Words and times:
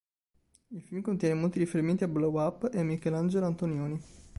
Il 0.69 0.81
film 0.81 1.01
contiene 1.03 1.39
molti 1.39 1.59
riferimenti 1.59 2.03
a 2.03 2.07
Blow-Up 2.07 2.71
e 2.73 2.79
a 2.79 2.83
Michelangelo 2.83 3.45
Antonioni 3.45 4.01